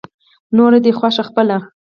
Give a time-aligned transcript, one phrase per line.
[0.57, 1.57] نوره دې خوښه خپله.